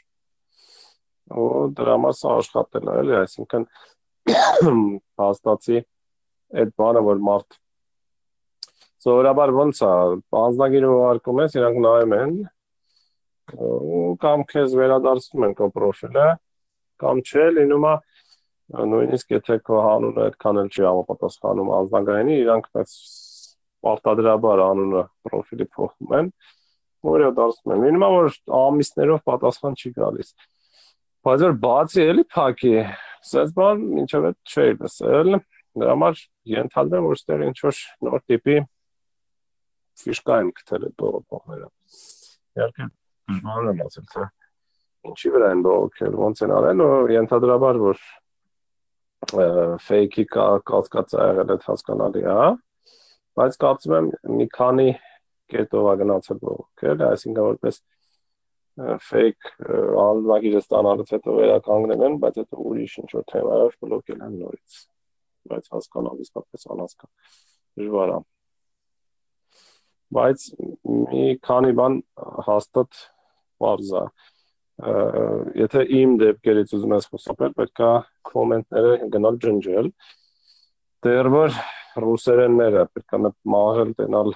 ու 1.39 1.47
դրա 1.79 1.95
մասը 2.03 2.29
աշխատել 2.35 2.89
է, 2.89 2.99
էլի, 3.03 3.15
այսինքն 3.23 3.65
հաստատի 5.23 5.81
այդ 6.59 6.71
բանը, 6.81 7.03
որ 7.09 7.25
մարդ 7.29 7.59
սովորաբար 9.05 9.53
ոնց 9.55 9.81
է, 9.85 9.91
բանձնագիրը 10.35 10.93
ուղարկում 10.95 11.43
ես, 11.45 11.57
իրանք 11.59 11.81
նայում 11.85 12.15
են 12.19 12.33
ու 13.69 14.17
կամ 14.25 14.45
քեզ 14.49 14.75
վերադարձնում 14.77 15.45
են 15.49 15.55
քո 15.59 15.69
պրոֆիլը, 15.77 16.27
կամ 17.01 17.21
չէ, 17.25 17.45
լինում 17.59 17.87
է 17.89 17.95
նույնիսկ 18.69 19.35
եթե 19.39 19.59
քո 19.65 19.81
անունը 19.81 20.25
այդքան 20.29 20.61
էլ 20.63 20.69
չի 20.69 20.85
համապատասխանում 20.89 21.73
անձնագրայինի, 21.79 22.35
իրանք 22.43 22.67
այս 22.83 22.95
պարտադրաբար 23.87 24.63
անունը 24.69 25.03
պրոֆիլի 25.29 25.67
փոխում 25.79 26.15
են, 26.19 26.31
որը 27.09 27.31
դարձնում 27.39 27.75
են։ 27.75 27.85
Լինում 27.87 28.05
է 28.05 28.11
որ 28.15 28.39
ամիսներով 28.59 29.23
պատասխան 29.31 29.79
չի 29.79 29.93
գալիս։ 29.99 30.33
Բայց 31.29 31.45
որ 31.49 31.55
բացի 31.65 32.05
էլի 32.09 32.25
փակի, 32.35 32.75
Սենց 33.29 33.55
բան 33.57 33.81
ինչև 34.03 34.27
է 34.29 34.33
չէի 34.47 34.75
լսել, 34.79 35.39
դրա 35.79 35.95
համար 35.95 36.21
ենթադրում 36.53 36.99
եմ, 36.99 37.09
որ 37.09 37.19
ստեղ 37.19 37.43
ինչ 37.49 37.57
որ 37.65 37.81
նոր 38.07 38.23
տիպի 38.31 38.57
ֆիշկա 39.99 40.37
են 40.43 40.53
գտել 40.59 40.87
այդ 40.89 40.95
բողոքները։ 41.03 41.69
Իհարկե 42.59 42.87
դժվար 43.33 43.69
է 43.73 43.75
ասել, 43.89 44.07
թե 44.13 44.27
ինչի 45.09 45.33
վրա 45.35 45.51
են 45.57 45.65
բողոքել, 45.67 46.17
ոնց 46.23 46.43
են 46.47 46.55
արել, 46.59 46.85
ենթադրաբար 47.19 47.81
որ 47.83 48.03
ֆեյքի 49.89 50.25
կասկած 50.33 51.15
է 51.19 51.27
եղել 51.29 51.53
այդ 51.55 51.65
հասկանալի 51.69 52.25
է, 52.33 52.49
բայց 53.39 53.57
կարծում 53.65 53.95
եմ 53.99 54.11
մի 54.39 54.47
քանի 54.55 54.89
կետով 55.53 55.89
է 55.93 55.95
գնացել 56.03 56.41
բողոքել, 56.45 57.03
այսինքն 57.09 57.49
որպես 57.49 57.81
fake 58.79 59.53
անվագիրը 59.99 60.61
ստանալուց 60.63 61.13
հետո 61.17 61.35
վերականգնել 61.39 62.03
են, 62.09 62.17
բայց 62.23 62.41
հետո 62.43 62.59
ուրիշ 62.63 62.95
ինչ 63.03 63.11
որ 63.17 63.25
թեմայով 63.33 63.77
բլոկել 63.85 64.21
են 64.29 64.37
նորից։ 64.39 64.77
Բայց 65.51 65.71
հասկանալ 65.75 66.23
իսկապես 66.25 66.67
անհասկա 66.75 67.09
դժվար 67.79 68.13
է։ 68.15 68.19
Բայց 70.19 70.45
մի 71.11 71.25
քանի 71.49 71.73
բան 71.79 71.99
հաստատ 72.49 73.01
բարձ 73.65 73.93
է։ 73.99 74.05
Եթե 74.79 75.83
իմ 75.99 76.15
դեպքերից 76.21 76.73
ուզում 76.77 76.93
ես 76.95 77.07
խոսապել, 77.11 77.55
պետք 77.59 77.81
է 77.83 77.91
կոմենտները 78.31 78.91
գնալ 79.11 79.39
ջնջել։ 79.43 79.89
Դեռ 81.03 81.29
որ 81.35 81.57
ռուսերենները 82.05 82.85
պետք 82.95 83.17
է 83.19 83.21
մաղել 83.55 83.95
տենալ 83.99 84.31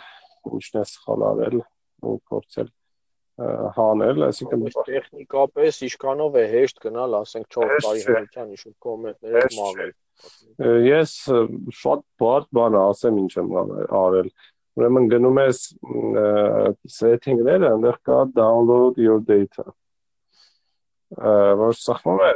ինչն 0.50 0.80
է 0.80 0.84
սխալ 0.90 1.24
արել 1.28 1.58
ու 1.62 2.14
փորձել 2.26 2.72
հանել, 3.76 4.24
այսինքն 4.26 4.64
տեխնիկապես 4.88 5.78
ինչքանով 5.86 6.38
է 6.38 6.42
հեշտ 6.52 6.80
գնալ, 6.86 7.14
ասենք 7.22 7.46
4 7.56 7.78
տարի 7.86 8.02
հերթյան 8.08 8.50
իշու 8.56 8.72
կոմենտներով 8.86 9.54
մաղել։ 9.58 9.92
Ես 10.86 11.12
շատ 11.82 12.02
բարդ 12.22 12.50
բան 12.58 12.78
ասեմ 12.82 13.22
ինչ 13.22 13.30
եմ 13.42 13.54
արել։ 14.02 14.32
Ուրեմն 14.72 15.08
գնում 15.12 15.40
ես 15.42 15.62
setting-ները, 16.98 17.72
այնտեղ 17.72 17.98
կա 18.08 18.18
download 18.36 19.00
your 19.00 19.20
data 19.24 19.70
որ 21.12 21.74
սխմում 21.76 22.20
է 22.24 22.30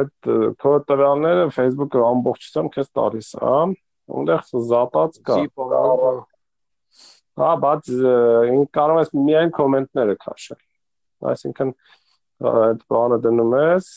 այդ 0.00 0.30
քո 0.60 0.72
տվյալները 0.90 1.46
Facebook-ը 1.56 2.02
ամբողջությամբ 2.10 2.74
քեզ 2.74 2.90
տալիս 2.98 3.30
է, 3.40 3.54
այնտեղ 4.20 4.42
զատած 4.70 5.20
կա։ 5.30 5.38
Հա, 7.40 7.50
բայց 7.64 7.90
կարող 8.76 9.00
ես 9.00 9.12
միայն 9.16 9.52
կոմենտները 9.56 10.16
քաշել։ 10.20 10.60
Այսինքն 11.30 11.72
այդ 12.50 12.82
բանը 12.92 13.18
դնում 13.24 13.56
ես 13.60 13.88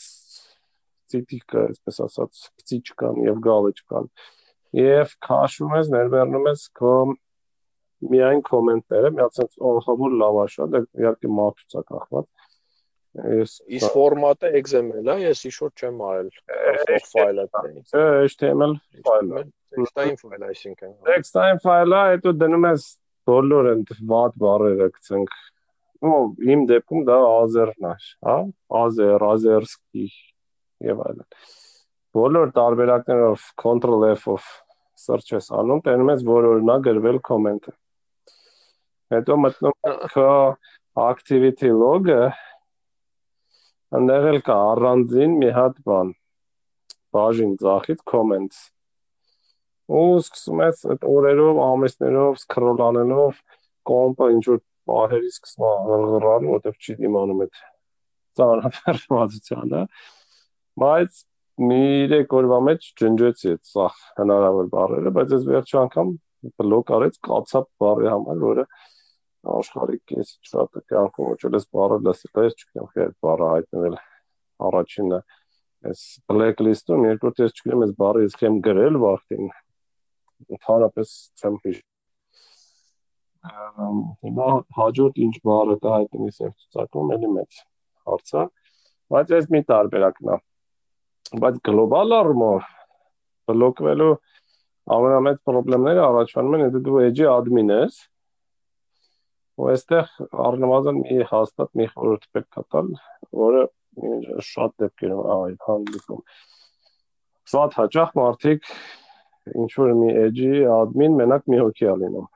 ցիտիկը, 1.14 1.66
այսպես 1.74 2.00
ասած, 2.06 2.40
քծիչ 2.60 2.84
կան 3.00 3.20
եւ 3.26 3.42
գալիչ 3.44 3.76
կան։ 3.92 4.08
Եվ 4.80 5.14
քաշում 5.28 5.76
ես, 5.78 5.90
ներբեռնում 5.94 6.48
ես 6.50 6.64
քո 6.80 6.94
միայն 8.14 8.42
կոմենտները, 8.48 9.12
միացած 9.18 9.58
ողավոր 9.64 10.16
լավաշ 10.22 10.56
է, 10.64 10.66
դա 10.72 10.82
իհարկե 11.04 11.30
մարդուց 11.38 11.76
է 11.78 11.84
կախված։ 11.92 12.28
Ես 13.14 13.52
Իս 13.78 13.84
ֆորմատը 13.94 14.50
XML 14.58 15.08
է, 15.12 15.14
ես 15.22 15.44
ինչ 15.46 15.54
որ 15.62 15.72
չեմ 15.78 16.00
արել 16.08 16.30
ֆայլը 17.12 17.44
տանի։ 17.54 17.82
HTML 18.26 18.74
ֆայլը։ 19.06 19.42
Text-ային 19.74 20.18
ֆայլ, 20.18 20.46
այսինքն։ 20.48 20.94
Text-ային 21.08 21.60
ֆայլը, 21.62 22.00
հետո 22.14 22.32
դնում 22.40 22.66
ես 22.68 22.86
բոլոր 23.30 23.68
ընդ 23.74 23.92
վատ 24.10 24.38
բառերը 24.42 24.88
գցենք 24.96 25.36
ու 26.04 26.18
իմ 26.54 26.64
դեպքում 26.68 27.04
դա 27.08 27.18
ազերն 27.30 27.86
է, 27.88 27.94
հա, 28.28 28.36
ազեր, 28.80 29.24
ազերսկի 29.30 30.08
եւ 30.84 31.00
այլն։ 31.06 31.28
Բոլոր 32.18 32.52
տարբերակներով 32.58 33.46
control 33.62 34.04
F-ով 34.10 34.50
search 35.04 35.32
ես 35.34 35.50
անում, 35.54 35.82
տենում 35.86 36.12
ես 36.12 36.26
որ 36.28 36.48
օրինակ 36.50 36.84
գրվել 36.88 37.20
comment-ը։ 37.30 37.74
Հետո 39.14 39.38
մտնում 39.44 39.96
քո 40.14 40.28
activity 41.04 41.72
log-ը 41.74 42.20
Այնտեղ 43.94 44.24
էլ 44.26 44.40
կա 44.42 44.54
առանձին 44.72 45.34
մի 45.38 45.48
հատ 45.54 45.76
բան։ 45.86 46.08
Բաժին 47.14 47.50
ցախից 47.60 48.00
comments։ 48.10 48.56
Ու 49.94 50.16
սկսում 50.22 50.62
ես 50.64 50.80
այդ 50.94 51.04
օրերով, 51.10 51.60
ամիսներով 51.66 52.40
սկրոլ 52.40 52.82
անելով 52.88 53.38
կոմպը 53.90 54.28
ինչ 54.34 54.42
որ 54.48 54.58
պահերի 54.90 55.30
սկսում 55.34 55.66
աղռան, 55.68 56.48
որտեվ 56.54 56.80
չի 56.80 56.96
դիմանում 57.04 57.44
այդ 57.44 57.60
ծանրաբեռնվածությանը, 58.40 59.82
բայց 60.82 61.22
մի 61.70 61.82
3 62.14 62.36
օրվա 62.40 62.58
մեջ 62.68 62.88
ջնջեցի 62.98 63.52
այդ 63.54 63.70
սախ 63.70 64.00
հնարավոր 64.18 64.70
բառերը, 64.74 65.14
բայց 65.20 65.36
այս 65.38 65.46
վերջի 65.52 65.78
անգամ 65.84 66.10
բլոկ 66.58 66.90
արեց 66.98 67.20
կացապ 67.28 67.68
բառի 67.84 68.10
համար, 68.10 68.42
որը 68.48 68.66
աշխարհի 69.54 69.98
կես 70.10 70.34
շատ 70.50 70.78
կյանքում 70.92 71.30
ոչ 71.30 71.40
էլ 71.48 71.58
էս 71.60 71.66
բառը 71.76 71.98
լսել 72.08 72.44
ես, 72.44 72.58
չգիտեմ, 72.60 72.90
թե 72.94 73.04
այդ 73.04 73.16
բառը 73.24 73.48
հայտնվել 73.54 73.96
առաջինը 74.68 75.22
այս 75.84 76.04
blacklist-ում, 76.32 77.08
երկրորդը 77.12 77.48
ես 77.48 77.58
չգիտեմ, 77.58 77.82
այս 77.84 77.96
բառը 78.04 78.24
ես 78.24 78.38
չեմ 78.40 78.60
գրել 78.68 79.00
վախտին։ 79.04 79.50
Ընդհանրապես 80.54 81.18
չեմ 81.40 81.58
հիշում 81.64 81.90
հիմա 83.44 84.46
հաջորդ 84.76 85.18
ինչ 85.20 85.34
բառը 85.44 85.74
կա 85.84 85.90
հայտնի 85.94 86.30
սև 86.32 86.52
ցուցակում 86.60 87.10
էլի 87.16 87.30
մեծ 87.34 87.58
հարց 88.08 88.30
է 88.40 88.44
բայց 89.14 89.32
այս 89.38 89.48
մի 89.54 89.60
տարբերակն 89.70 90.30
է 90.32 90.38
բայց 91.44 91.58
գլոբալ 91.68 92.14
առումով 92.18 92.70
բլոկվելու 93.50 94.14
ամենամեծ 94.96 95.42
խնդիրները 95.50 96.02
առաջանում 96.06 96.56
են 96.56 96.64
եթե 96.64 96.82
դու 96.88 97.02
edge 97.04 97.28
admin 97.34 97.74
ես 97.74 98.00
ու 99.60 99.70
այստեղ 99.74 100.12
առնվազն 100.44 101.00
մի 101.04 101.18
հաստատ 101.30 101.72
մի 101.80 101.88
խորհուրդ 101.94 102.28
պետք 102.36 102.60
է 102.60 102.64
տալ 102.74 102.92
որը 103.44 103.64
շատ 104.50 104.76
դեպքերում 104.84 105.32
այլ 105.34 105.56
հանդիպում 105.68 106.22
շատ 107.54 107.76
հաճախ 107.80 108.14
մարդիկ 108.18 108.70
ինչ 109.64 109.70
որ 109.78 109.92
մի 110.00 110.08
edge 110.24 110.50
admin 110.78 111.18
մենակ 111.20 111.52
մի 111.52 111.60
հոգի 111.62 111.90
ա 111.92 111.98
լինում 112.02 112.30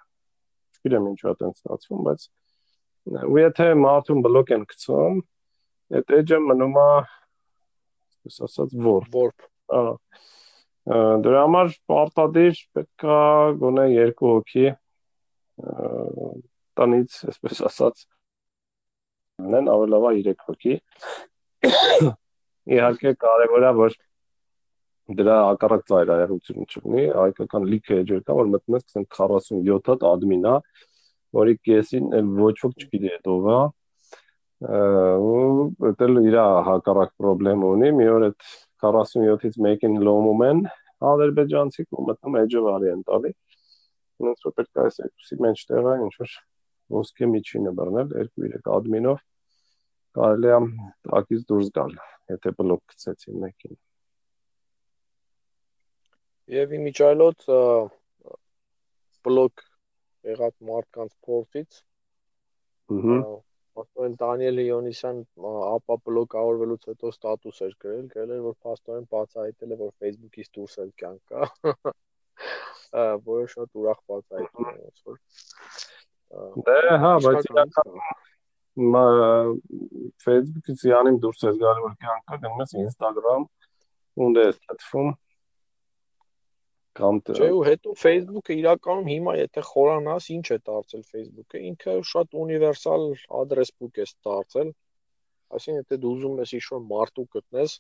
չգիտեմ 0.79 1.09
ինչու 1.11 1.31
է 1.31 1.35
տենց 1.43 1.63
ստացվում, 1.63 2.03
բայց 2.07 2.27
ու 3.29 3.39
եթե 3.41 3.67
մարդուն 3.83 4.25
բլոկ 4.25 4.51
են 4.55 4.65
գցում, 4.69 5.21
այդ 5.99 6.13
edge-ը 6.19 6.39
մնում 6.45 6.77
է 6.79 6.89
այսպես 6.89 8.37
ասած 8.49 8.77
warp 8.85 9.17
warp 9.19 9.47
ահա 9.79 9.95
դրա 11.25 11.41
համար 11.45 11.73
պարտադիր 11.91 12.61
պետքա 12.77 13.19
գոնե 13.63 13.87
երկու 13.95 14.33
հոգի 14.35 14.67
տնից 16.79 17.21
այսպես 17.33 17.63
ասած 17.69 18.05
նեն 19.55 19.71
ավելավա 19.75 20.13
3 20.19 20.45
հոգի 20.49 20.77
իհարկե 22.77 23.15
կարևոր 23.25 23.67
է 23.69 23.73
որ 23.79 23.99
դրա 25.09 25.37
հակառակ 25.41 25.85
ծայրահեղություն 25.89 26.67
չունի, 26.69 27.05
հայկական 27.17 27.67
leakage-եր 27.73 28.25
կա, 28.29 28.35
որ 28.37 28.51
մտնում 28.53 28.77
ես 28.77 28.97
47 29.17 29.89
հատ 29.89 30.05
admin 30.05 30.45
է, 30.45 30.57
որի 31.39 31.55
կեսին 31.69 32.11
ոչ 32.37 32.57
ոք 32.65 32.85
չգիտի 32.85 33.13
այդ 33.15 33.31
ով 33.33 33.49
է։ 33.55 33.61
ու 34.69 35.93
դա 36.03 36.09
իր 36.29 36.37
հակառակ 36.69 37.15
խնդրեմ 37.25 37.65
ունի, 37.71 37.91
մի 37.97 38.11
օր 38.17 38.27
այդ 38.29 38.49
47-ից 38.85 39.59
մեկին 39.65 39.97
լոմում 40.09 40.45
են 40.49 40.63
ադրբեջանցիք 41.09 41.89
ու 41.95 42.07
մտնում 42.11 42.39
edge 42.43 42.63
variant 42.69 43.09
տալի։ 43.09 43.33
Ոնց 44.29 44.47
որ 44.49 44.55
պետք 44.59 44.79
է 44.79 44.85
այս 44.85 45.01
երկուսի 45.05 45.41
մեջտեղը 45.47 45.93
ինչ 46.05 46.15
որ 46.19 46.33
ոսկե 46.97 47.29
միջինը 47.33 47.73
բռնել 47.79 48.15
2-3 48.21 48.71
admin-ով 48.77 49.25
կարելի 50.19 50.53
է 50.57 50.61
տակից 51.09 51.43
դուրս 51.51 51.73
գալ, 51.79 51.97
եթե 52.33 52.53
բլոկ 52.61 52.83
գցեցին 52.93 53.43
մեկին։ 53.45 53.77
Եվ 56.59 56.73
իմիջայլոց 56.79 57.45
բլոկ 59.29 59.67
եղած 60.33 60.57
մարդկանց 60.71 61.13
փորձից 61.29 61.83
ըհը 62.97 63.19
Պաստորեն 63.79 64.15
Դանիել 64.21 64.61
Յոնիսյան 64.65 65.19
ապա 65.47 65.97
բլոկավորվելուց 66.09 66.87
հետո 66.91 67.11
ստատուս 67.15 67.61
էր 67.67 67.75
գրել, 67.85 68.07
գրել 68.15 68.33
էր 68.37 68.41
որ 68.47 68.57
Պաստորեն 68.65 69.07
բացահայտել 69.13 69.75
է 69.75 69.79
որ 69.83 69.93
Facebook-ից 70.03 70.51
դուրս 70.57 70.75
էլ 70.85 70.91
կյանք 71.03 71.35
կա։ 71.35 71.43
Որը 73.29 73.47
շատ 73.55 73.79
ուրախ 73.83 74.03
բացահայտում 74.11 74.71
է 74.73 74.75
ոնց 74.81 75.05
որ 75.11 75.21
Դե 76.29 76.77
հա, 77.03 77.13
բայց 77.25 77.47
իրական 77.49 77.89
Facebook-ից 80.25 80.83
յանիմ 80.87 81.17
դուրս 81.23 81.41
ես 81.49 81.57
գալու 81.63 81.87
որ 81.87 81.95
կյանք 82.03 82.29
կա, 82.29 82.35
գնում 82.45 82.61
ես 82.63 82.75
Instagram, 82.85 83.47
ունդ 84.27 84.41
ես 84.45 84.61
platform 84.67 85.09
կամ 86.99 87.21
Չէ, 87.31 87.49
ու 87.55 87.63
հետո 87.67 87.93
Facebook-ը 87.99 88.55
իրականում 88.59 89.11
հիմա 89.13 89.35
եթե 89.39 89.63
խորանաս, 89.69 90.25
ինչ 90.35 90.47
է 90.55 90.57
դարձել 90.69 91.03
Facebook-ը, 91.13 91.61
ինքը 91.71 91.95
շատ 92.13 92.39
ունիվերսալ 92.45 93.05
address 93.41 93.71
book 93.79 94.01
է 94.03 94.07
դարձել։ 94.27 94.73
Այսինքն 95.59 95.79
եթե 95.79 95.99
դու 96.03 96.11
ուզում 96.17 96.41
ես 96.43 96.55
ինչ-որ 96.59 96.83
մարդու 96.89 97.27
գտնես, 97.37 97.77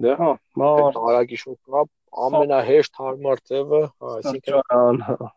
դե 0.00 0.14
հա, 0.20 0.30
մարդ 0.62 1.00
արագիշու 1.10 1.56
կա 1.66 1.82
ամենահեշտ 2.28 3.02
հարմար 3.02 3.42
ձևը, 3.50 3.82
հա, 3.90 4.14
այսինքն 4.20 5.28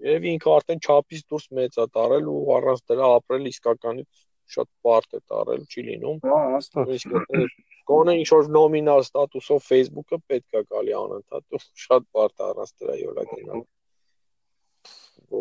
Եվ 0.00 0.26
ինքը 0.30 0.52
արդեն 0.54 0.80
չափից 0.80 1.24
դուրս 1.30 1.46
մեծ 1.58 1.78
է 1.82 1.86
տարել 1.96 2.28
ու 2.32 2.38
առանց 2.56 2.84
դրա 2.90 3.08
ապրել 3.20 3.48
իսկականից 3.50 4.22
շատ 4.50 4.68
բարդ 4.86 5.16
է 5.18 5.20
տարել, 5.32 5.66
չի 5.70 5.82
լինում։ 5.88 6.22
Հա, 6.26 6.38
հաստատ։ 6.54 6.88
գոնե 7.90 8.14
ինչ 8.20 8.28
որ 8.32 8.48
նոմինալ 8.54 9.04
ստատուսով 9.04 9.60
Facebook-ը 9.66 10.18
պետք 10.30 10.58
է 10.60 10.62
գալի 10.72 10.96
անընդհատ 11.00 11.58
ու 11.58 11.60
շատ 11.84 12.08
բարդ 12.16 12.44
առանց 12.46 12.72
դրա 12.80 12.96
յոլա 13.00 13.26
գնալ։ 13.30 13.62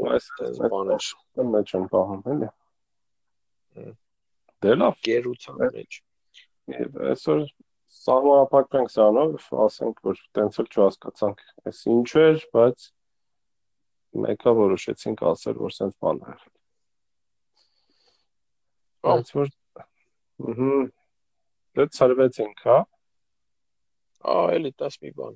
Այս 0.09 0.29
բաներ 0.73 1.09
մեջ 1.55 1.73
են 1.79 1.87
պահում, 1.93 2.21
էլի։ 2.33 2.51
Դե 4.65 4.75
լավ, 4.75 5.01
գերության 5.07 5.59
մեջ։ 5.79 5.99
Եվ 6.75 7.01
այսօր 7.13 7.43
սահմանափակենք 7.99 8.91
սրանով, 8.93 9.45
ասենք 9.65 10.01
որ 10.09 10.23
տենց 10.37 10.59
էլ 10.61 10.67
չհասկացանք, 10.69 11.45
այս 11.69 11.79
ինչ 11.95 12.09
էր, 12.23 12.43
բայց 12.53 12.89
մեկը 14.25 14.53
որոշեցինք 14.59 15.25
ասել, 15.31 15.59
որ 15.65 15.75
sense 15.75 15.97
բան 16.01 16.23
է 16.25 16.37
Ոնց 19.09 19.35
որ 19.37 19.51
ըհը 20.49 20.79
Դե 21.79 21.85
ծրվեցինք, 21.95 22.61
հա։ 22.67 22.77
Ա, 24.27 24.33
էլի 24.55 24.71
10 24.81 24.95
մի 25.03 25.11
բան։ 25.19 25.35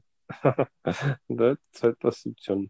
Դե 1.39 1.49
ցետասություն։ 1.79 2.63